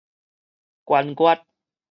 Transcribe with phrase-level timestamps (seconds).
[0.83, 1.45] 觀月